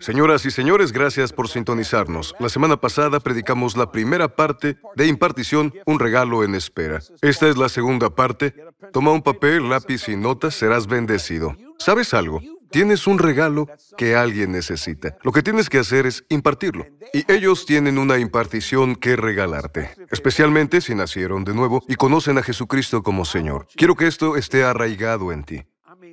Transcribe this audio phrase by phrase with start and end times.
[0.00, 2.34] Señoras y señores, gracias por sintonizarnos.
[2.40, 7.00] La semana pasada predicamos la primera parte de impartición, un regalo en espera.
[7.20, 8.54] Esta es la segunda parte.
[8.92, 11.54] Toma un papel, lápiz y notas, serás bendecido.
[11.78, 12.40] ¿Sabes algo?
[12.70, 13.68] Tienes un regalo
[13.98, 15.18] que alguien necesita.
[15.22, 16.86] Lo que tienes que hacer es impartirlo.
[17.12, 22.42] Y ellos tienen una impartición que regalarte, especialmente si nacieron de nuevo y conocen a
[22.42, 23.66] Jesucristo como Señor.
[23.76, 25.62] Quiero que esto esté arraigado en ti.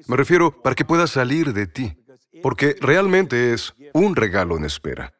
[0.07, 1.97] Me refiero para que pueda salir de ti,
[2.41, 5.13] porque realmente es un regalo en espera.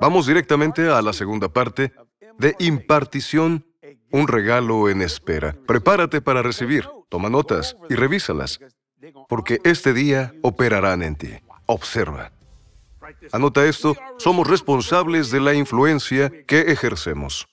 [0.00, 1.92] Vamos directamente a la segunda parte
[2.38, 3.66] de impartición,
[4.10, 5.56] un regalo en espera.
[5.66, 8.60] Prepárate para recibir, toma notas y revísalas,
[9.28, 11.30] porque este día operarán en ti.
[11.66, 12.32] Observa.
[13.32, 17.46] Anota esto, somos responsables de la influencia que ejercemos.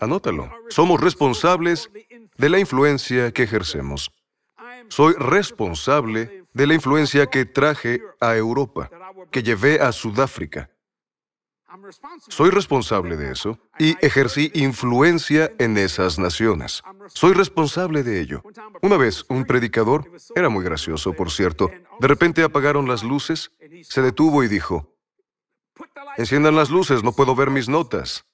[0.00, 0.50] Anótalo.
[0.68, 1.90] Somos responsables
[2.36, 4.12] de la influencia que ejercemos.
[4.88, 8.90] Soy responsable de la influencia que traje a Europa,
[9.30, 10.70] que llevé a Sudáfrica.
[12.28, 16.82] Soy responsable de eso y ejercí influencia en esas naciones.
[17.08, 18.42] Soy responsable de ello.
[18.82, 21.70] Una vez, un predicador, era muy gracioso, por cierto,
[22.00, 24.96] de repente apagaron las luces, se detuvo y dijo,
[26.16, 28.26] Enciendan las luces, no puedo ver mis notas.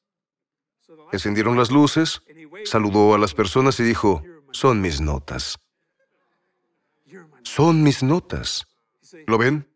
[1.13, 2.23] Encendieron las luces,
[2.65, 5.59] saludó a las personas y dijo, son mis notas.
[7.47, 8.67] Son mis notas.
[9.29, 9.69] ¿Lo ven?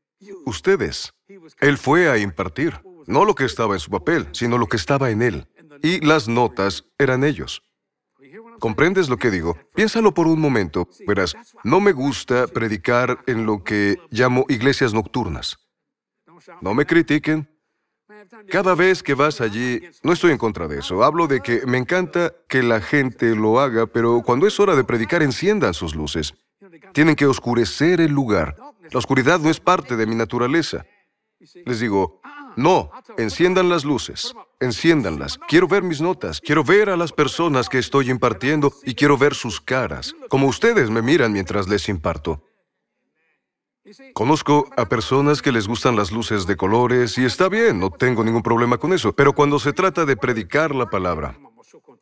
[0.45, 1.15] Ustedes.
[1.61, 5.11] Él fue a impartir, no lo que estaba en su papel, sino lo que estaba
[5.11, 5.47] en él.
[5.81, 7.63] Y las notas eran ellos.
[8.59, 9.57] ¿Comprendes lo que digo?
[9.75, 10.89] Piénsalo por un momento.
[11.07, 15.57] Verás, no me gusta predicar en lo que llamo iglesias nocturnas.
[16.61, 17.49] No me critiquen.
[18.51, 21.05] Cada vez que vas allí, no estoy en contra de eso.
[21.05, 24.85] Hablo de que me encanta que la gente lo haga, pero cuando es hora de
[24.85, 26.35] predicar, enciendan sus luces.
[26.93, 28.57] Tienen que oscurecer el lugar.
[28.91, 30.85] La oscuridad no es parte de mi naturaleza.
[31.65, 32.21] Les digo,
[32.57, 35.39] no, enciendan las luces, enciéndanlas.
[35.49, 39.35] Quiero ver mis notas, quiero ver a las personas que estoy impartiendo y quiero ver
[39.35, 42.45] sus caras, como ustedes me miran mientras les imparto.
[44.13, 48.23] Conozco a personas que les gustan las luces de colores y está bien, no tengo
[48.23, 51.39] ningún problema con eso, pero cuando se trata de predicar la palabra,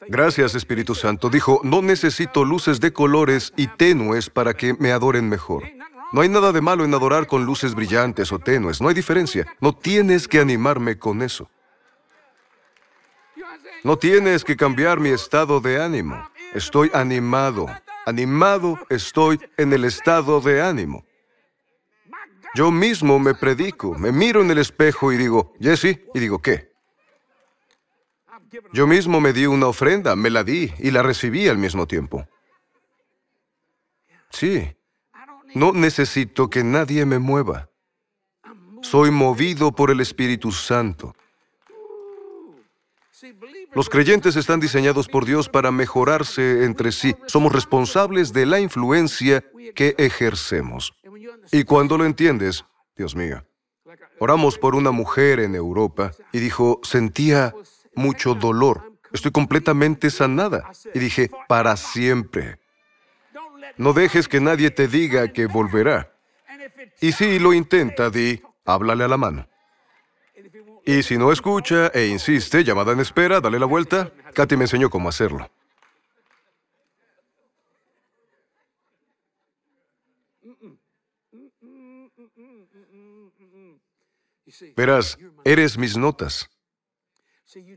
[0.08, 5.28] gracias Espíritu Santo, dijo, no necesito luces de colores y tenues para que me adoren
[5.28, 5.64] mejor.
[6.12, 9.46] No hay nada de malo en adorar con luces brillantes o tenues, no hay diferencia.
[9.60, 11.50] No tienes que animarme con eso.
[13.84, 16.28] No tienes que cambiar mi estado de ánimo.
[16.54, 17.66] Estoy animado.
[18.06, 21.04] Animado estoy en el estado de ánimo.
[22.54, 26.67] Yo mismo me predico, me miro en el espejo y digo, Jesse, y digo, ¿qué?
[28.72, 32.26] Yo mismo me di una ofrenda, me la di y la recibí al mismo tiempo.
[34.30, 34.76] Sí,
[35.54, 37.68] no necesito que nadie me mueva.
[38.82, 41.14] Soy movido por el Espíritu Santo.
[43.74, 47.16] Los creyentes están diseñados por Dios para mejorarse entre sí.
[47.26, 49.44] Somos responsables de la influencia
[49.74, 50.94] que ejercemos.
[51.52, 52.64] Y cuando lo entiendes,
[52.96, 53.44] Dios mío,
[54.18, 57.54] oramos por una mujer en Europa y dijo, sentía
[57.98, 58.92] mucho dolor.
[59.12, 60.70] Estoy completamente sanada.
[60.94, 62.58] Y dije, para siempre.
[63.76, 66.12] No dejes que nadie te diga que volverá.
[67.00, 69.48] Y si lo intenta, di, háblale a la mano.
[70.84, 74.10] Y si no escucha e insiste, llamada en espera, dale la vuelta.
[74.34, 75.50] Katy me enseñó cómo hacerlo.
[84.76, 86.48] Verás, eres mis notas.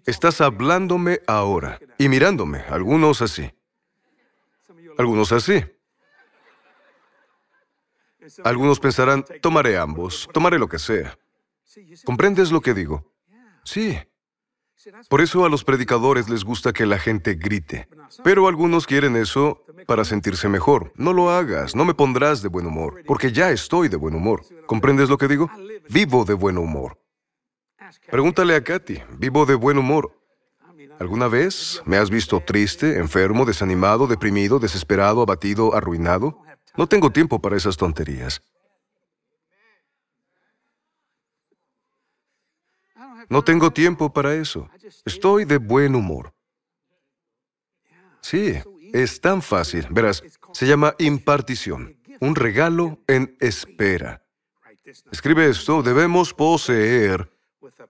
[0.06, 3.54] Estás hablándome ahora y mirándome, algunos así.
[4.98, 5.64] Algunos así.
[8.44, 11.18] Algunos pensarán, tomaré ambos, tomaré lo que sea.
[12.04, 13.14] ¿Comprendes lo que digo?
[13.64, 13.98] Sí.
[15.10, 17.88] Por eso a los predicadores les gusta que la gente grite.
[18.24, 20.92] Pero algunos quieren eso para sentirse mejor.
[20.96, 24.44] No lo hagas, no me pondrás de buen humor, porque ya estoy de buen humor.
[24.66, 25.50] ¿Comprendes lo que digo?
[25.90, 27.01] Vivo de buen humor.
[28.10, 30.18] Pregúntale a Katy, vivo de buen humor.
[31.00, 36.38] ¿Alguna vez me has visto triste, enfermo, desanimado, deprimido, desesperado, abatido, arruinado?
[36.78, 38.42] No tengo tiempo para esas tonterías.
[43.30, 44.70] No tengo tiempo para eso.
[45.06, 46.34] Estoy de buen humor.
[48.22, 48.56] Sí,
[48.94, 49.88] es tan fácil.
[49.90, 50.24] Verás,
[50.54, 54.24] se llama impartición, un regalo en espera.
[55.12, 57.31] Escribe esto, debemos poseer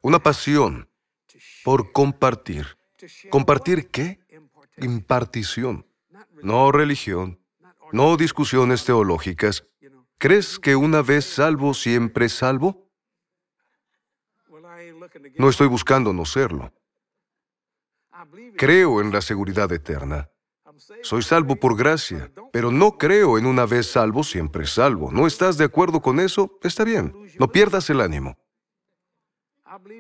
[0.02, 0.90] una pasión
[1.64, 2.78] por compartir.
[3.30, 4.20] ¿Compartir qué?
[4.78, 5.86] Impartición.
[6.42, 7.40] No religión,
[7.92, 9.66] no discusiones teológicas.
[10.18, 12.88] ¿Crees que una vez salvo, siempre salvo?
[15.38, 16.74] No estoy buscando no serlo.
[18.56, 20.30] Creo en la seguridad eterna.
[21.04, 25.12] Soy salvo por gracia, pero no creo en una vez salvo, siempre salvo.
[25.12, 26.58] ¿No estás de acuerdo con eso?
[26.64, 27.14] Está bien.
[27.40, 28.38] No pierdas el ánimo.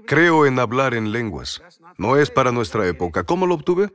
[0.05, 1.61] Creo en hablar en lenguas.
[1.97, 3.23] No es para nuestra época.
[3.23, 3.93] ¿Cómo lo obtuve?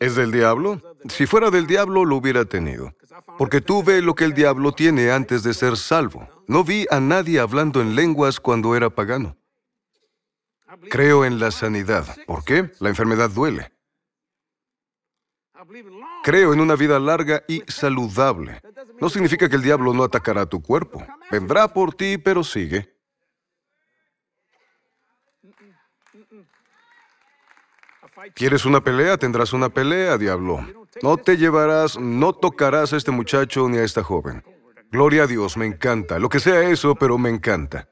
[0.00, 0.80] ¿Es del diablo?
[1.08, 2.94] Si fuera del diablo, lo hubiera tenido.
[3.38, 6.28] Porque tuve lo que el diablo tiene antes de ser salvo.
[6.46, 9.36] No vi a nadie hablando en lenguas cuando era pagano.
[10.90, 12.06] Creo en la sanidad.
[12.26, 12.70] ¿Por qué?
[12.80, 13.72] La enfermedad duele.
[16.22, 18.60] Creo en una vida larga y saludable.
[19.00, 21.04] No significa que el diablo no atacará tu cuerpo.
[21.30, 22.95] Vendrá por ti, pero sigue.
[28.34, 29.16] ¿Quieres una pelea?
[29.16, 30.66] Tendrás una pelea, diablo.
[31.02, 34.42] No te llevarás, no tocarás a este muchacho ni a esta joven.
[34.90, 36.18] Gloria a Dios, me encanta.
[36.18, 37.88] Lo que sea eso, pero me encanta.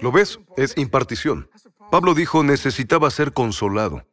[0.00, 0.38] ¿Lo ves?
[0.56, 1.48] Es impartición.
[1.90, 4.06] Pablo dijo necesitaba ser consolado.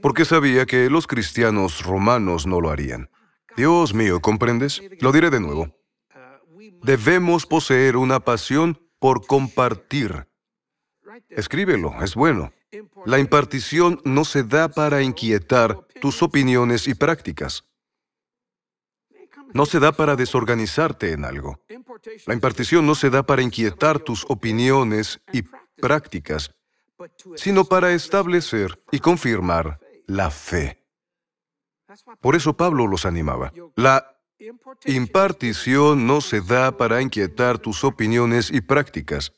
[0.00, 3.10] Porque sabía que los cristianos romanos no lo harían.
[3.56, 4.80] Dios mío, ¿comprendes?
[5.00, 5.74] Lo diré de nuevo.
[6.82, 10.26] Debemos poseer una pasión por compartir.
[11.28, 12.52] Escríbelo, es bueno.
[13.06, 17.64] La impartición no se da para inquietar tus opiniones y prácticas.
[19.54, 21.60] No se da para desorganizarte en algo.
[22.26, 25.42] La impartición no se da para inquietar tus opiniones y
[25.80, 26.54] prácticas,
[27.36, 30.84] sino para establecer y confirmar la fe.
[32.20, 33.52] Por eso Pablo los animaba.
[33.76, 34.18] La
[34.84, 39.32] impartición no se da para inquietar tus opiniones y prácticas,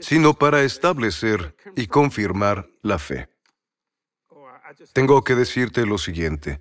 [0.00, 3.28] sino para establecer y confirmar la fe.
[4.92, 6.60] Tengo que decirte lo siguiente.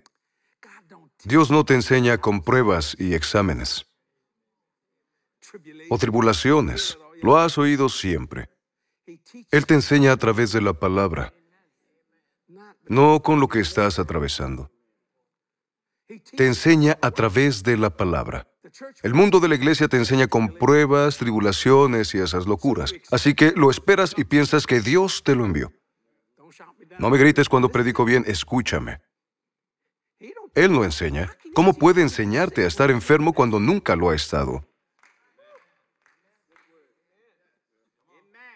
[1.24, 3.88] Dios no te enseña con pruebas y exámenes
[5.90, 6.98] o tribulaciones.
[7.22, 8.50] Lo has oído siempre.
[9.52, 11.34] Él te enseña a través de la palabra,
[12.88, 14.72] no con lo que estás atravesando.
[16.36, 18.48] Te enseña a través de la palabra.
[19.04, 22.94] El mundo de la iglesia te enseña con pruebas, tribulaciones y esas locuras.
[23.12, 25.72] Así que lo esperas y piensas que Dios te lo envió.
[26.98, 29.02] No me grites cuando predico bien, escúchame.
[30.54, 31.36] Él no enseña.
[31.54, 34.66] ¿Cómo puede enseñarte a estar enfermo cuando nunca lo ha estado?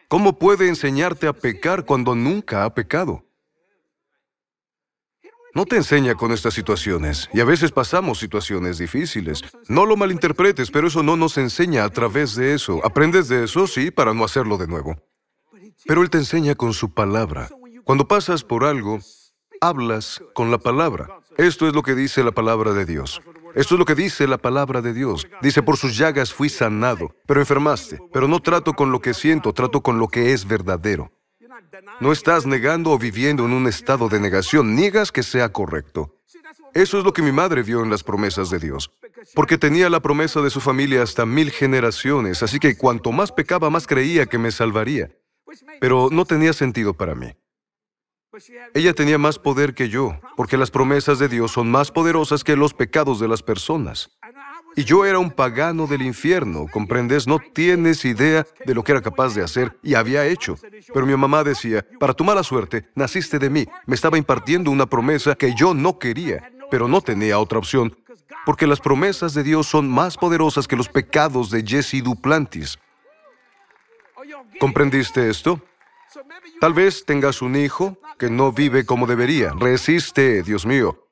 [0.07, 3.28] ¿Cómo puede enseñarte a pecar cuando nunca ha pecado?
[5.59, 9.43] No te enseña con estas situaciones, y a veces pasamos situaciones difíciles.
[9.67, 12.79] No lo malinterpretes, pero eso no nos enseña a través de eso.
[12.81, 14.95] Aprendes de eso, sí, para no hacerlo de nuevo.
[15.85, 17.49] Pero Él te enseña con su palabra.
[17.83, 18.99] Cuando pasas por algo,
[19.59, 21.09] hablas con la palabra.
[21.37, 23.21] Esto es lo que dice la palabra de Dios.
[23.53, 25.27] Esto es lo que dice la palabra de Dios.
[25.41, 27.99] Dice, por sus llagas fui sanado, pero enfermaste.
[28.13, 31.11] Pero no trato con lo que siento, trato con lo que es verdadero.
[31.99, 36.15] No estás negando o viviendo en un estado de negación, niegas que sea correcto.
[36.73, 38.91] Eso es lo que mi madre vio en las promesas de Dios,
[39.33, 43.69] porque tenía la promesa de su familia hasta mil generaciones, así que cuanto más pecaba,
[43.69, 45.11] más creía que me salvaría.
[45.79, 47.33] Pero no tenía sentido para mí.
[48.73, 52.55] Ella tenía más poder que yo, porque las promesas de Dios son más poderosas que
[52.55, 54.18] los pecados de las personas.
[54.75, 57.27] Y yo era un pagano del infierno, ¿comprendes?
[57.27, 60.55] No tienes idea de lo que era capaz de hacer y había hecho.
[60.93, 63.67] Pero mi mamá decía, para tu mala suerte, naciste de mí.
[63.85, 67.97] Me estaba impartiendo una promesa que yo no quería, pero no tenía otra opción,
[68.45, 72.79] porque las promesas de Dios son más poderosas que los pecados de Jesse Duplantis.
[74.59, 75.61] ¿Comprendiste esto?
[76.59, 79.53] Tal vez tengas un hijo que no vive como debería.
[79.57, 81.08] Resiste, Dios mío.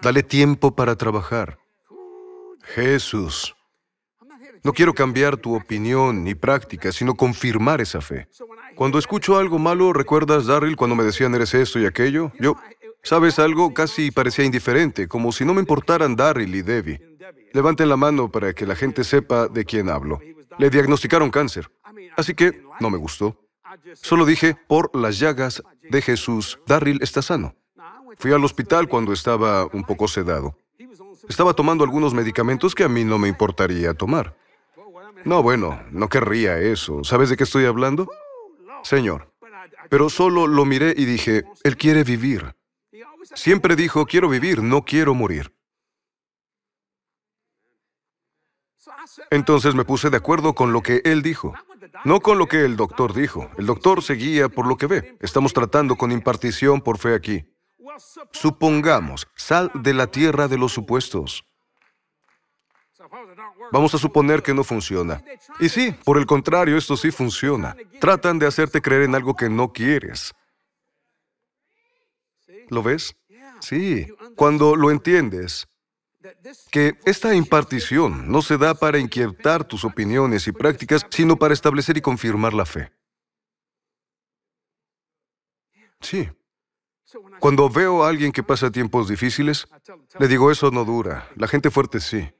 [0.00, 1.58] Dale tiempo para trabajar.
[2.74, 3.54] Jesús.
[4.64, 8.28] No quiero cambiar tu opinión ni práctica, sino confirmar esa fe.
[8.76, 12.30] Cuando escucho algo malo, ¿recuerdas, Darryl, cuando me decían eres esto y aquello?
[12.38, 12.56] Yo,
[13.02, 13.74] ¿sabes algo?
[13.74, 17.00] Casi parecía indiferente, como si no me importaran Darryl y Debbie.
[17.52, 20.20] Levanten la mano para que la gente sepa de quién hablo.
[20.58, 21.70] Le diagnosticaron cáncer.
[22.16, 23.36] Así que no me gustó.
[23.94, 27.56] Solo dije, por las llagas de Jesús, Darryl está sano.
[28.18, 30.56] Fui al hospital cuando estaba un poco sedado.
[31.28, 34.36] Estaba tomando algunos medicamentos que a mí no me importaría tomar.
[35.24, 37.04] No, bueno, no querría eso.
[37.04, 38.08] ¿Sabes de qué estoy hablando?
[38.82, 39.32] Señor.
[39.88, 42.54] Pero solo lo miré y dije, Él quiere vivir.
[43.34, 45.54] Siempre dijo, quiero vivir, no quiero morir.
[49.30, 51.54] Entonces me puse de acuerdo con lo que Él dijo,
[52.04, 53.48] no con lo que el doctor dijo.
[53.56, 55.16] El doctor seguía por lo que ve.
[55.20, 57.44] Estamos tratando con impartición por fe aquí.
[58.32, 61.44] Supongamos, sal de la tierra de los supuestos.
[63.72, 65.22] Vamos a suponer que no funciona.
[65.58, 67.76] Y sí, por el contrario, esto sí funciona.
[68.00, 70.32] Tratan de hacerte creer en algo que no quieres.
[72.68, 73.16] ¿Lo ves?
[73.60, 75.68] Sí, cuando lo entiendes,
[76.70, 81.96] que esta impartición no se da para inquietar tus opiniones y prácticas, sino para establecer
[81.96, 82.92] y confirmar la fe.
[86.00, 86.28] Sí.
[87.40, 89.66] Cuando veo a alguien que pasa tiempos difíciles,
[90.18, 91.28] le digo, eso no dura.
[91.36, 92.30] La gente fuerte sí.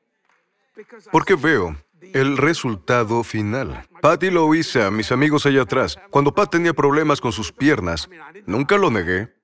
[1.11, 1.77] Porque veo
[2.13, 3.87] el resultado final.
[4.01, 8.09] Pat y Louisa, mis amigos allá atrás, cuando Pat tenía problemas con sus piernas,
[8.47, 9.35] nunca lo negué.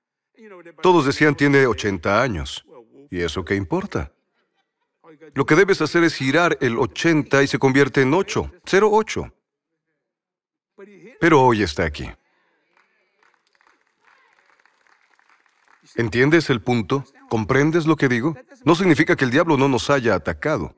[0.82, 2.64] Todos decían tiene 80 años.
[3.10, 4.12] ¿Y eso qué importa?
[5.34, 9.32] Lo que debes hacer es girar el 80 y se convierte en 8, 08.
[11.20, 12.08] Pero hoy está aquí.
[15.98, 17.04] ¿Entiendes el punto?
[17.28, 18.36] ¿Comprendes lo que digo?
[18.64, 20.76] No significa que el diablo no nos haya atacado.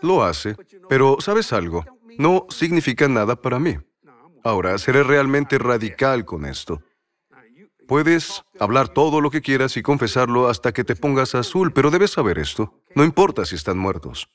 [0.00, 0.56] Lo hace,
[0.88, 1.84] pero ¿sabes algo?
[2.18, 3.76] No significa nada para mí.
[4.44, 6.82] Ahora, seré realmente radical con esto.
[7.88, 12.12] Puedes hablar todo lo que quieras y confesarlo hasta que te pongas azul, pero debes
[12.12, 12.80] saber esto.
[12.94, 14.28] No importa si están muertos.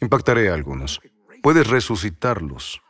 [0.00, 1.00] Impactaré a algunos.
[1.44, 2.83] Puedes resucitarlos.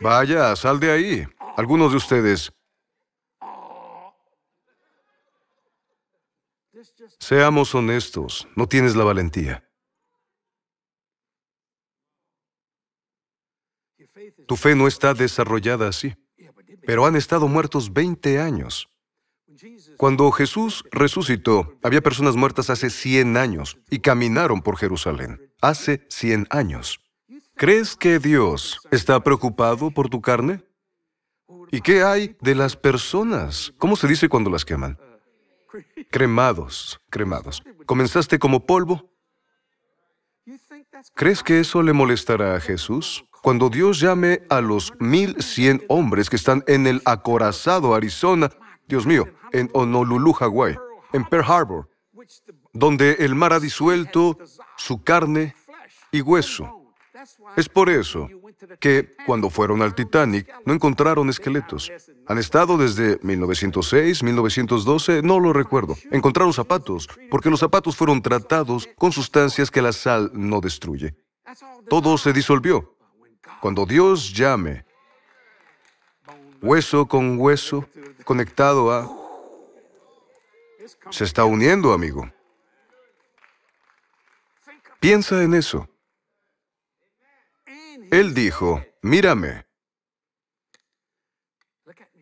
[0.00, 1.26] Vaya, sal de ahí.
[1.56, 2.52] Algunos de ustedes.
[7.18, 9.64] Seamos honestos, no tienes la valentía.
[14.46, 16.14] Tu fe no está desarrollada así,
[16.84, 18.88] pero han estado muertos 20 años.
[19.96, 25.52] Cuando Jesús resucitó, había personas muertas hace 100 años y caminaron por Jerusalén.
[25.60, 27.00] Hace 100 años.
[27.56, 30.62] ¿Crees que Dios está preocupado por tu carne?
[31.70, 33.72] ¿Y qué hay de las personas?
[33.78, 34.98] ¿Cómo se dice cuando las queman?
[36.10, 37.62] Cremados, cremados.
[37.86, 39.10] ¿Comenzaste como polvo?
[41.14, 43.24] ¿Crees que eso le molestará a Jesús?
[43.42, 48.50] Cuando Dios llame a los 1100 hombres que están en el acorazado Arizona,
[48.86, 50.76] Dios mío, en Honolulu, Hawái,
[51.14, 51.88] en Pearl Harbor,
[52.74, 54.36] donde el mar ha disuelto
[54.76, 55.54] su carne
[56.12, 56.75] y hueso.
[57.56, 58.28] Es por eso
[58.80, 61.90] que cuando fueron al Titanic no encontraron esqueletos.
[62.26, 65.96] Han estado desde 1906, 1912, no lo recuerdo.
[66.10, 71.14] Encontraron zapatos, porque los zapatos fueron tratados con sustancias que la sal no destruye.
[71.88, 72.96] Todo se disolvió.
[73.60, 74.84] Cuando Dios llame,
[76.60, 77.86] hueso con hueso,
[78.24, 79.10] conectado a...
[81.10, 82.30] Se está uniendo, amigo.
[85.00, 85.88] Piensa en eso.
[88.16, 89.66] Él dijo, mírame.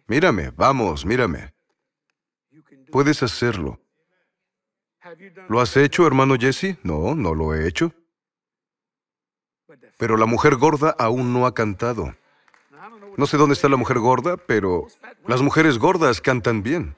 [0.08, 1.54] Mírame, vamos, mírame.
[2.90, 3.78] Puedes hacerlo.
[5.48, 6.78] ¿Lo has hecho, hermano Jesse?
[6.82, 7.92] No, no lo he hecho.
[9.96, 12.16] Pero la mujer gorda aún no ha cantado.
[13.16, 14.88] No sé dónde está la mujer gorda, pero
[15.28, 16.96] las mujeres gordas cantan bien.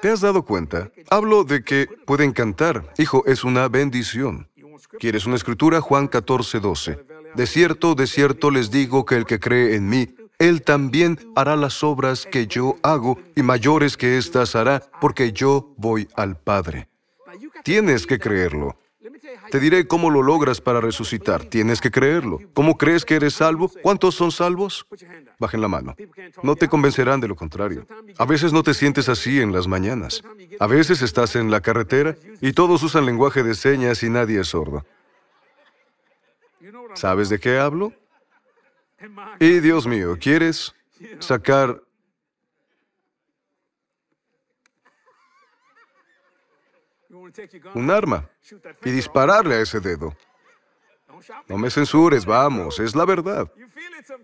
[0.00, 0.92] ¿Te has dado cuenta?
[1.10, 2.94] Hablo de que pueden cantar.
[2.96, 4.48] Hijo, es una bendición.
[5.00, 5.80] ¿Quieres una escritura?
[5.80, 7.13] Juan 14, 12.
[7.34, 11.56] De cierto, de cierto les digo que el que cree en mí, él también hará
[11.56, 16.88] las obras que yo hago y mayores que éstas hará, porque yo voy al Padre.
[17.62, 18.76] Tienes que creerlo.
[19.50, 21.44] Te diré cómo lo logras para resucitar.
[21.44, 22.40] Tienes que creerlo.
[22.52, 23.70] ¿Cómo crees que eres salvo?
[23.82, 24.86] ¿Cuántos son salvos?
[25.38, 25.94] Bajen la mano.
[26.42, 27.86] No te convencerán de lo contrario.
[28.18, 30.22] A veces no te sientes así en las mañanas.
[30.58, 34.48] A veces estás en la carretera y todos usan lenguaje de señas y nadie es
[34.48, 34.84] sordo.
[36.94, 37.92] ¿Sabes de qué hablo?
[39.40, 40.74] Y Dios mío, ¿quieres
[41.18, 41.82] sacar
[47.74, 48.28] un arma
[48.84, 50.16] y dispararle a ese dedo?
[51.48, 53.50] No me censures, vamos, es la verdad.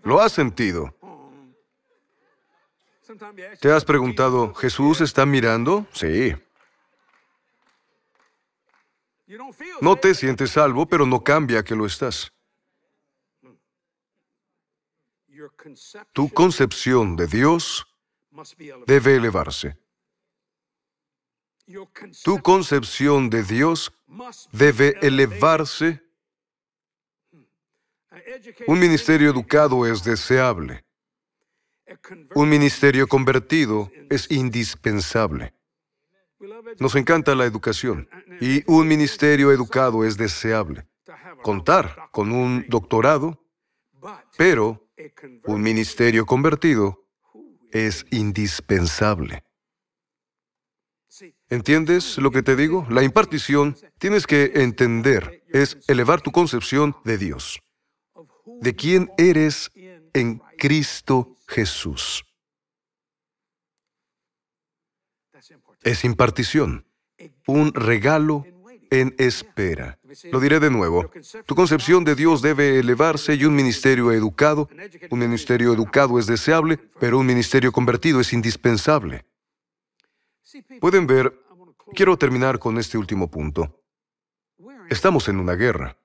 [0.03, 0.93] Lo has sentido.
[3.59, 5.85] ¿Te has preguntado, ¿Jesús está mirando?
[5.91, 6.33] Sí.
[9.79, 12.31] No te sientes salvo, pero no cambia que lo estás.
[16.13, 17.87] Tu concepción de Dios
[18.85, 19.77] debe elevarse.
[22.23, 23.93] Tu concepción de Dios
[24.51, 26.03] debe elevarse.
[28.67, 30.83] Un ministerio educado es deseable.
[32.35, 35.53] Un ministerio convertido es indispensable.
[36.79, 40.87] Nos encanta la educación y un ministerio educado es deseable.
[41.41, 43.43] Contar con un doctorado,
[44.37, 44.90] pero
[45.45, 47.07] un ministerio convertido
[47.71, 49.43] es indispensable.
[51.49, 52.87] ¿Entiendes lo que te digo?
[52.89, 57.61] La impartición, tienes que entender, es elevar tu concepción de Dios,
[58.61, 59.71] de quién eres
[60.13, 62.23] en Cristo Jesús.
[65.83, 66.85] Es impartición,
[67.47, 68.45] un regalo
[68.91, 69.97] en espera.
[70.31, 71.09] Lo diré de nuevo.
[71.45, 74.69] Tu concepción de Dios debe elevarse y un ministerio educado,
[75.09, 79.25] un ministerio educado es deseable, pero un ministerio convertido es indispensable.
[80.81, 81.33] Pueden ver,
[81.95, 83.81] quiero terminar con este último punto.
[84.89, 85.97] Estamos en una guerra.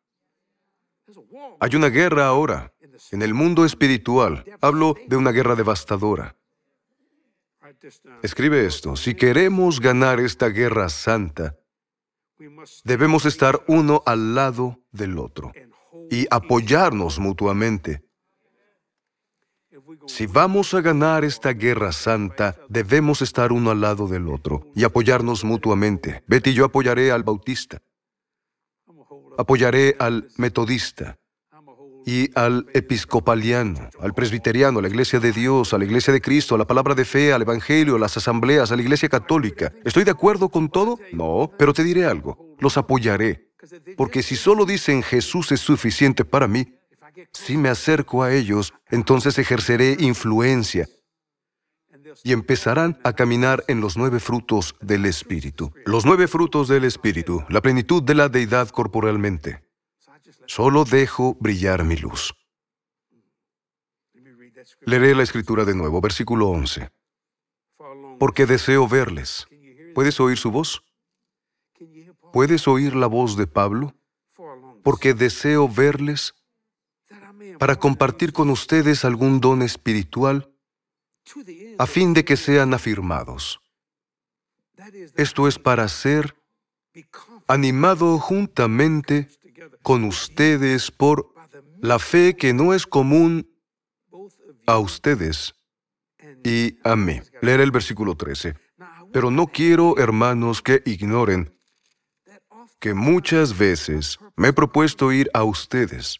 [1.59, 2.73] Hay una guerra ahora.
[3.11, 6.37] En el mundo espiritual, hablo de una guerra devastadora.
[8.23, 11.57] Escribe esto, si queremos ganar esta guerra santa,
[12.85, 15.53] Debemos estar uno al lado del otro
[16.11, 18.05] y apoyarnos mutuamente.
[20.07, 24.85] Si vamos a ganar esta guerra santa, debemos estar uno al lado del otro y
[24.85, 26.25] apoyarnos mutuamente.
[26.27, 27.83] Betty, yo apoyaré al bautista.
[29.39, 31.19] Apoyaré al metodista
[32.07, 36.55] y al episcopaliano, al presbiteriano, a la iglesia de Dios, a la iglesia de Cristo,
[36.55, 39.73] a la palabra de fe, al evangelio, a las asambleas, a la iglesia católica.
[39.85, 41.01] ¿Estoy de acuerdo con todo?
[41.13, 43.51] No, pero te diré algo, los apoyaré.
[43.97, 46.79] Porque si solo dicen Jesús es suficiente para mí,
[47.33, 50.87] si me acerco a ellos, entonces ejerceré influencia
[52.23, 55.73] y empezarán a caminar en los nueve frutos del Espíritu.
[55.85, 59.66] Los nueve frutos del Espíritu, la plenitud de la deidad corporalmente.
[60.47, 62.35] Solo dejo brillar mi luz.
[64.81, 66.91] Leeré la escritura de nuevo, versículo 11.
[68.19, 69.47] Porque deseo verles.
[69.95, 70.83] ¿Puedes oír su voz?
[72.33, 73.95] ¿Puedes oír la voz de Pablo?
[74.83, 76.35] Porque deseo verles
[77.59, 80.53] para compartir con ustedes algún don espiritual
[81.79, 83.61] a fin de que sean afirmados.
[85.17, 86.37] Esto es para ser
[87.47, 89.29] animado juntamente
[89.87, 91.33] con ustedes por
[91.79, 93.49] la fe que no es común
[94.67, 95.55] a ustedes
[96.43, 97.21] y a mí.
[97.41, 98.57] Leer el versículo 13.
[99.13, 101.57] Pero no quiero, hermanos, que ignoren
[102.81, 106.19] que muchas veces me he propuesto ir a ustedes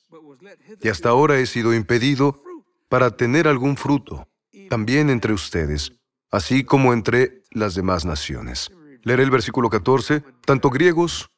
[0.81, 2.41] y hasta ahora he sido impedido
[2.89, 4.29] para tener algún fruto,
[4.71, 5.91] también entre ustedes,
[6.31, 8.71] así como entre las demás naciones.
[9.03, 10.23] Leer el versículo 14.
[10.45, 11.31] Tanto griegos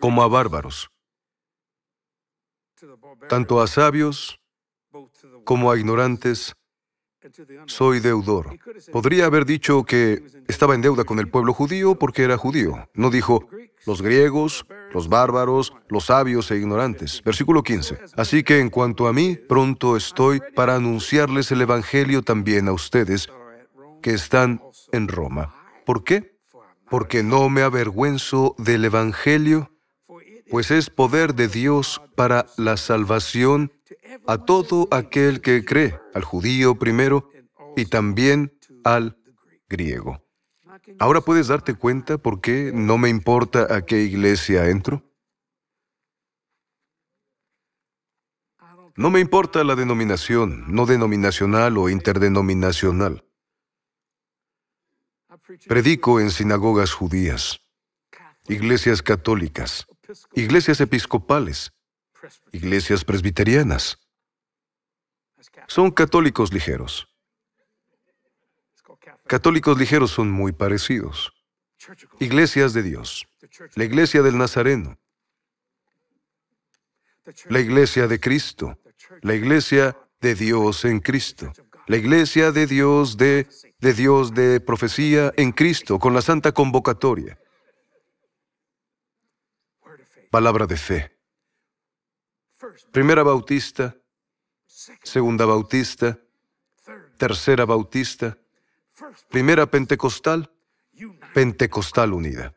[0.00, 0.90] como a bárbaros,
[3.28, 4.40] tanto a sabios
[5.44, 6.54] como a ignorantes,
[7.66, 8.58] soy deudor.
[8.90, 12.88] Podría haber dicho que estaba en deuda con el pueblo judío porque era judío.
[12.94, 13.48] No dijo
[13.86, 17.22] los griegos, los bárbaros, los sabios e ignorantes.
[17.24, 17.98] Versículo 15.
[18.16, 23.28] Así que en cuanto a mí, pronto estoy para anunciarles el Evangelio también a ustedes
[24.02, 25.54] que están en Roma.
[25.86, 26.31] ¿Por qué?
[26.92, 29.72] Porque no me avergüenzo del Evangelio
[30.52, 33.72] pues es poder de Dios para la salvación
[34.26, 37.30] a todo aquel que cree, al judío primero
[37.74, 38.52] y también
[38.84, 39.16] al
[39.66, 40.22] griego.
[40.98, 45.02] Ahora puedes darte cuenta por qué no me importa a qué iglesia entro.
[48.94, 53.24] No me importa la denominación, no denominacional o interdenominacional.
[55.66, 57.60] Predico en sinagogas judías,
[58.48, 59.86] iglesias católicas,
[60.34, 61.72] iglesias episcopales,
[62.52, 63.98] iglesias presbiterianas.
[65.66, 67.08] Son católicos ligeros.
[69.26, 71.32] Católicos ligeros son muy parecidos.
[72.20, 73.26] Iglesias de Dios,
[73.74, 74.98] la iglesia del Nazareno,
[77.48, 78.78] la iglesia de Cristo,
[79.20, 81.52] la iglesia de Dios en Cristo,
[81.86, 83.48] la iglesia de Dios de,
[83.82, 87.38] de Dios de profecía en Cristo, con la santa convocatoria
[90.32, 91.12] palabra de fe.
[92.90, 93.94] Primera Bautista,
[95.02, 96.18] Segunda Bautista,
[97.18, 98.38] Tercera Bautista,
[99.28, 100.50] Primera Pentecostal,
[101.34, 102.54] Pentecostal Unida.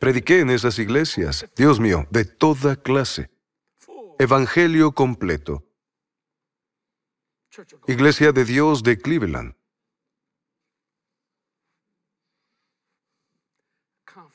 [0.00, 3.30] Prediqué en esas iglesias, Dios mío, de toda clase.
[4.18, 5.64] Evangelio completo.
[7.86, 9.54] Iglesia de Dios de Cleveland.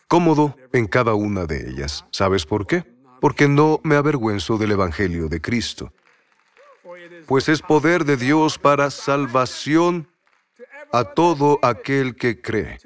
[0.08, 2.06] Cómodo en cada una de ellas.
[2.12, 2.84] ¿Sabes por qué?
[3.20, 5.94] Porque no me avergüenzo del Evangelio de Cristo.
[7.26, 10.08] Pues es poder de Dios para salvación
[10.92, 12.78] a todo aquel que cree.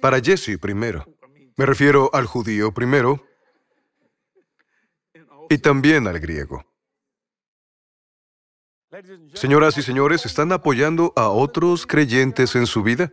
[0.00, 1.04] Para Jesse primero.
[1.56, 3.24] Me refiero al judío primero
[5.50, 6.64] y también al griego.
[9.34, 13.12] Señoras y señores, ¿están apoyando a otros creyentes en su vida?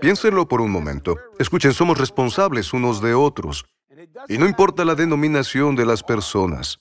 [0.00, 1.16] Piénsenlo por un momento.
[1.38, 3.64] Escuchen, somos responsables unos de otros.
[4.28, 6.78] Y no importa la denominación de las personas.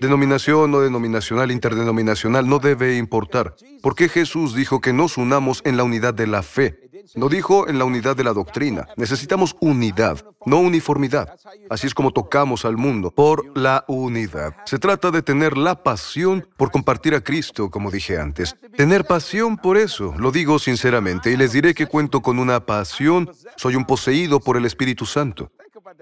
[0.00, 3.54] Denominación o denominacional, interdenominacional, no debe importar.
[3.82, 6.86] Porque Jesús dijo que nos unamos en la unidad de la fe.
[7.14, 8.88] No dijo en la unidad de la doctrina.
[8.96, 11.36] Necesitamos unidad, no uniformidad.
[11.70, 14.54] Así es como tocamos al mundo, por la unidad.
[14.64, 18.56] Se trata de tener la pasión por compartir a Cristo, como dije antes.
[18.76, 23.30] Tener pasión por eso, lo digo sinceramente, y les diré que cuento con una pasión.
[23.56, 25.52] Soy un poseído por el Espíritu Santo.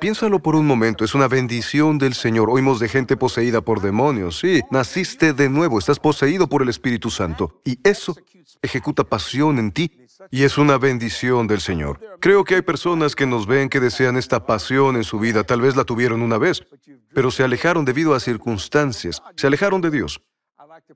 [0.01, 2.51] Piénsalo por un momento, es una bendición del Señor.
[2.51, 4.39] Oímos de gente poseída por demonios.
[4.39, 7.61] Sí, naciste de nuevo, estás poseído por el Espíritu Santo.
[7.65, 8.17] Y eso
[8.63, 9.91] ejecuta pasión en ti
[10.31, 12.01] y es una bendición del Señor.
[12.21, 15.45] Creo que hay personas que nos ven que desean esta pasión en su vida.
[15.45, 16.65] Tal vez la tuvieron una vez,
[17.13, 19.23] pero se alejaron debido a circunstancias.
[19.37, 20.21] Se alejaron de Dios.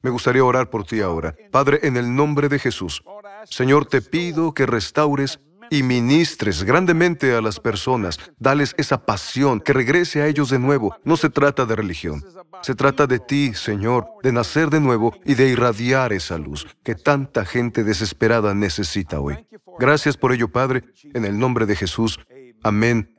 [0.02, 1.34] Me gustaría orar por ti ahora.
[1.50, 3.02] Padre, en el nombre de Jesús.
[3.44, 8.18] Señor, te pido que restaures y ministres grandemente a las personas.
[8.38, 10.96] Dales esa pasión, que regrese a ellos de nuevo.
[11.04, 12.22] No se trata de religión.
[12.62, 16.94] Se trata de ti, Señor, de nacer de nuevo y de irradiar esa luz que
[16.94, 19.46] tanta gente desesperada necesita hoy.
[19.78, 22.18] Gracias por ello, Padre, en el nombre de Jesús.
[22.62, 23.14] Amén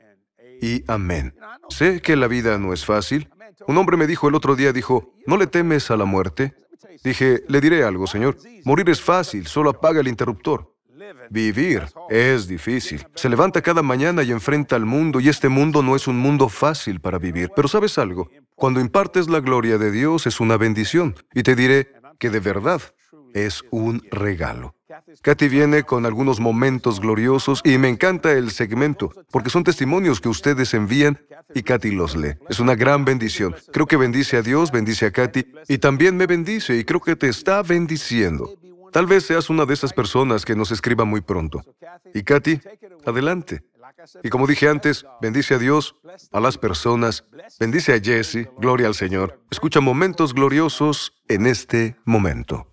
[0.60, 1.34] y amén.
[1.68, 3.30] Sé que la vida no es fácil.
[3.66, 6.54] Un hombre me dijo el otro día, dijo, ¿no le temes a la muerte?
[7.02, 8.36] Dije, le diré algo, Señor.
[8.64, 10.74] Morir es fácil, solo apaga el interruptor.
[11.30, 13.06] Vivir es difícil.
[13.14, 16.48] Se levanta cada mañana y enfrenta al mundo y este mundo no es un mundo
[16.48, 17.50] fácil para vivir.
[17.54, 21.92] Pero sabes algo, cuando impartes la gloria de Dios es una bendición y te diré
[22.18, 22.80] que de verdad
[23.34, 24.74] es un regalo.
[25.22, 30.28] Katy viene con algunos momentos gloriosos y me encanta el segmento porque son testimonios que
[30.28, 31.20] ustedes envían
[31.54, 32.34] y Katy los lee.
[32.48, 33.54] Es una gran bendición.
[33.72, 37.16] Creo que bendice a Dios, bendice a Katy y también me bendice y creo que
[37.16, 38.52] te está bendiciendo.
[38.92, 41.62] Tal vez seas una de esas personas que nos escriba muy pronto.
[42.14, 42.60] Y Katy,
[43.06, 43.62] adelante.
[44.22, 45.96] Y como dije antes, bendice a Dios,
[46.32, 47.24] a las personas,
[47.58, 49.40] bendice a Jesse, gloria al Señor.
[49.50, 52.69] Escucha momentos gloriosos en este momento.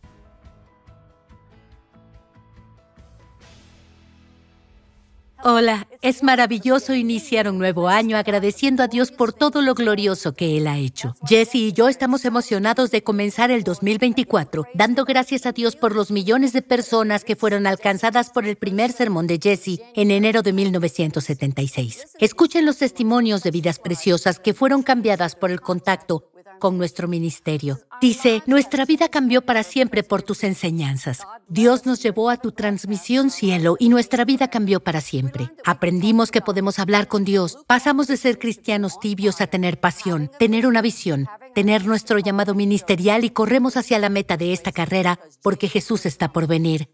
[5.50, 10.58] Hola, es maravilloso iniciar un nuevo año agradeciendo a Dios por todo lo glorioso que
[10.58, 11.16] Él ha hecho.
[11.26, 16.12] Jesse y yo estamos emocionados de comenzar el 2024, dando gracias a Dios por los
[16.12, 20.52] millones de personas que fueron alcanzadas por el primer sermón de Jesse en enero de
[20.52, 22.18] 1976.
[22.20, 26.26] Escuchen los testimonios de vidas preciosas que fueron cambiadas por el contacto
[26.60, 27.80] con nuestro ministerio.
[28.00, 31.22] Dice, nuestra vida cambió para siempre por tus enseñanzas.
[31.48, 35.50] Dios nos llevó a tu transmisión cielo y nuestra vida cambió para siempre.
[35.66, 37.58] Aprendimos que podemos hablar con Dios.
[37.66, 43.24] Pasamos de ser cristianos tibios a tener pasión, tener una visión, tener nuestro llamado ministerial
[43.24, 46.90] y corremos hacia la meta de esta carrera porque Jesús está por venir.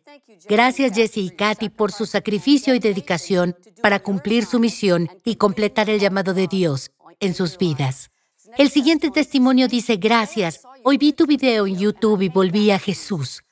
[0.48, 5.90] Gracias Jesse y Katy por su sacrificio y dedicación para cumplir su misión y completar
[5.90, 8.13] el llamado de Dios en sus vidas.
[8.58, 13.44] El siguiente testimonio dice, gracias, hoy vi tu video en YouTube y volví a Jesús.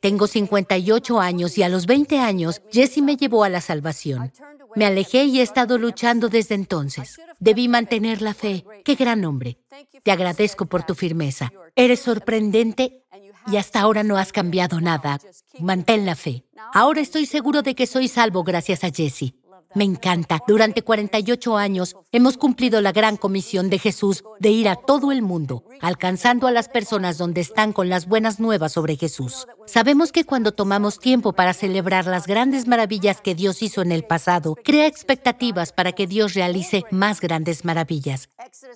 [0.00, 4.32] Tengo 58 años y a los 20 años Jesse me llevó a la salvación.
[4.76, 7.18] Me alejé y he estado luchando desde entonces.
[7.38, 8.64] Debí mantener la fe.
[8.84, 9.58] Qué gran hombre.
[10.02, 11.52] Te agradezco por tu firmeza.
[11.76, 13.04] Eres sorprendente
[13.46, 15.20] y hasta ahora no has cambiado nada.
[15.60, 16.44] Mantén la fe.
[16.72, 19.34] Ahora estoy seguro de que soy salvo gracias a Jesse.
[19.74, 20.40] Me encanta.
[20.46, 25.22] Durante 48 años hemos cumplido la gran comisión de Jesús de ir a todo el
[25.22, 29.46] mundo, alcanzando a las personas donde están con las buenas nuevas sobre Jesús.
[29.66, 34.04] Sabemos que cuando tomamos tiempo para celebrar las grandes maravillas que Dios hizo en el
[34.04, 38.28] pasado, crea expectativas para que Dios realice más grandes maravillas.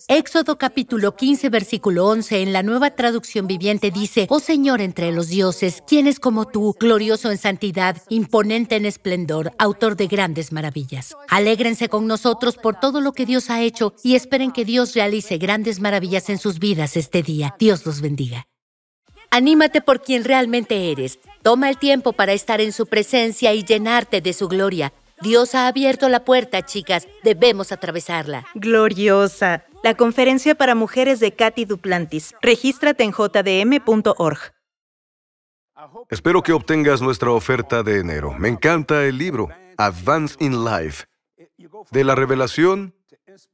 [0.08, 5.28] Éxodo capítulo 15, versículo 11 en la nueva traducción viviente dice, Oh Señor entre los
[5.28, 11.14] dioses, ¿quién es como tú, glorioso en santidad, imponente en esplendor, autor de grandes maravillas?
[11.28, 15.38] Alégrense con nosotros por todo lo que Dios ha hecho y esperen que Dios realice
[15.38, 17.54] grandes maravillas en sus vidas este día.
[17.58, 18.46] Dios los bendiga.
[19.30, 21.18] Anímate por quien realmente eres.
[21.42, 24.92] Toma el tiempo para estar en su presencia y llenarte de su gloria.
[25.20, 27.08] Dios ha abierto la puerta, chicas.
[27.24, 28.46] Debemos atravesarla.
[28.54, 29.64] Gloriosa.
[29.82, 32.34] La conferencia para mujeres de Katy Duplantis.
[32.42, 34.38] Regístrate en jdm.org.
[36.10, 38.32] Espero que obtengas nuestra oferta de enero.
[38.32, 41.04] Me encanta el libro Advance in Life.
[41.90, 42.94] De la revelación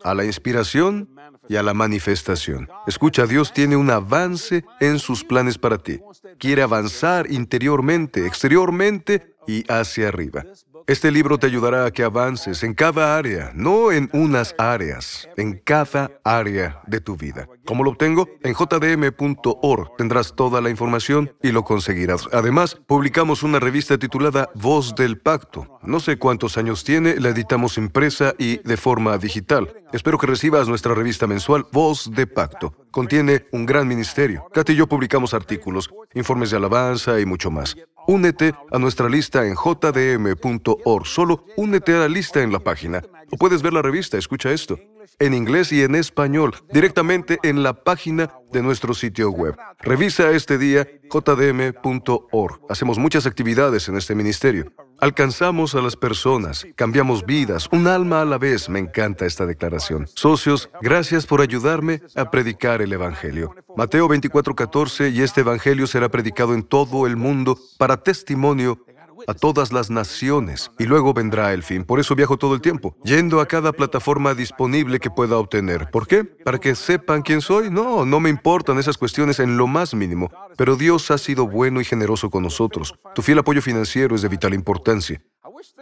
[0.03, 1.09] a la inspiración
[1.49, 2.69] y a la manifestación.
[2.87, 6.01] Escucha, Dios tiene un avance en sus planes para ti.
[6.39, 10.45] Quiere avanzar interiormente, exteriormente y hacia arriba.
[10.87, 15.55] Este libro te ayudará a que avances en cada área, no en unas áreas, en
[15.55, 17.49] cada área de tu vida.
[17.65, 18.29] ¿Cómo lo obtengo?
[18.43, 22.29] En jdm.org tendrás toda la información y lo conseguirás.
[22.33, 25.79] Además, publicamos una revista titulada Voz del Pacto.
[25.83, 29.73] No sé cuántos años tiene, la editamos impresa y de forma digital.
[29.95, 32.75] Espero que recibas nuestra revista mensual Voz de Pacto.
[32.91, 34.45] Contiene un gran ministerio.
[34.53, 37.75] Katy y yo publicamos artículos, informes de alabanza y mucho más.
[38.07, 41.07] Únete a nuestra lista en jdm.org.
[41.07, 43.03] Solo únete a la lista en la página.
[43.31, 44.79] O puedes ver la revista, escucha esto,
[45.19, 49.57] en inglés y en español, directamente en la página de nuestro sitio web.
[49.81, 52.61] Revisa este día jdm.org.
[52.69, 54.73] Hacemos muchas actividades en este ministerio.
[55.05, 58.71] Alcanzamos a las personas, cambiamos vidas, un alma a la vez.
[58.71, 60.09] Me encanta esta declaración.
[60.15, 63.55] Socios, gracias por ayudarme a predicar el Evangelio.
[63.77, 68.79] Mateo 24:14 y este Evangelio será predicado en todo el mundo para testimonio
[69.27, 71.85] a todas las naciones y luego vendrá el fin.
[71.85, 75.91] Por eso viajo todo el tiempo, yendo a cada plataforma disponible que pueda obtener.
[75.91, 76.25] ¿Por qué?
[76.25, 77.71] ¿Para que sepan quién soy?
[77.71, 81.81] No, no me importan esas cuestiones en lo más mínimo, pero Dios ha sido bueno
[81.81, 82.95] y generoso con nosotros.
[83.15, 85.21] Tu fiel apoyo financiero es de vital importancia.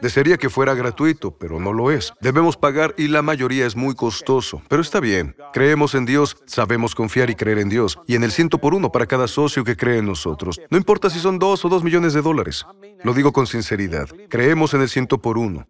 [0.00, 2.12] Desearía que fuera gratuito, pero no lo es.
[2.20, 5.37] Debemos pagar y la mayoría es muy costoso, pero está bien.
[5.52, 8.92] Creemos en Dios, sabemos confiar y creer en Dios, y en el ciento por uno
[8.92, 10.61] para cada socio que cree en nosotros.
[10.70, 12.64] No importa si son dos o dos millones de dólares.
[13.04, 14.08] Lo digo con sinceridad.
[14.28, 15.66] Creemos en el ciento por uno.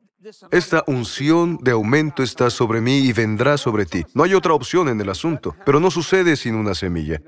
[0.50, 4.04] Esta unción de aumento está sobre mí y vendrá sobre ti.
[4.14, 7.20] No hay otra opción en el asunto, pero no sucede sin una semilla.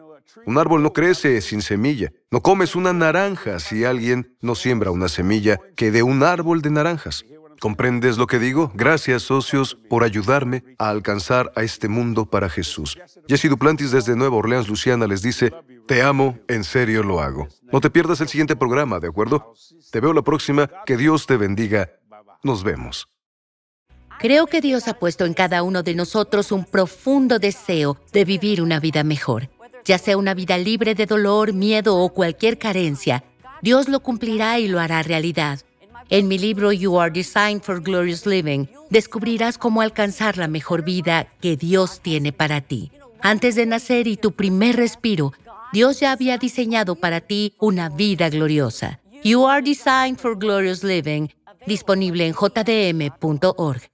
[0.47, 2.13] Un árbol no crece sin semilla.
[2.31, 6.71] No comes una naranja si alguien no siembra una semilla que de un árbol de
[6.71, 7.25] naranjas.
[7.61, 8.71] ¿Comprendes lo que digo?
[8.75, 12.99] Gracias, socios, por ayudarme a alcanzar a este mundo para Jesús.
[13.29, 15.53] Jesse Duplantis desde Nueva Orleans, Luciana, les dice,
[15.87, 17.49] te amo, en serio lo hago.
[17.73, 19.55] No te pierdas el siguiente programa, ¿de acuerdo?
[19.91, 20.71] Te veo la próxima.
[20.87, 21.91] Que Dios te bendiga.
[22.43, 23.09] Nos vemos.
[24.19, 28.63] Creo que Dios ha puesto en cada uno de nosotros un profundo deseo de vivir
[28.63, 29.49] una vida mejor
[29.85, 33.25] ya sea una vida libre de dolor, miedo o cualquier carencia,
[33.63, 35.61] Dios lo cumplirá y lo hará realidad.
[36.11, 41.29] En mi libro You Are Designed for Glorious Living, descubrirás cómo alcanzar la mejor vida
[41.41, 42.93] que Dios tiene para ti.
[43.21, 45.33] Antes de nacer y tu primer respiro,
[45.73, 49.01] Dios ya había diseñado para ti una vida gloriosa.
[49.23, 51.29] You Are Designed for Glorious Living,
[51.67, 53.94] disponible en jdm.org.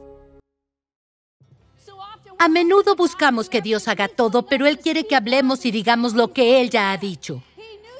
[2.43, 6.33] A menudo buscamos que Dios haga todo, pero Él quiere que hablemos y digamos lo
[6.33, 7.43] que Él ya ha dicho.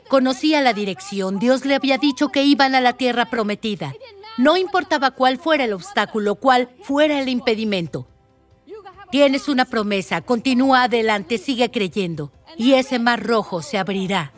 [0.10, 3.93] Conocía la dirección, Dios le había dicho que iban a la tierra prometida.
[4.39, 8.08] No importaba cuál fuera el obstáculo, cuál fuera el impedimento.
[9.12, 14.34] Tienes una promesa, continúa adelante, sigue creyendo, y ese mar rojo se abrirá.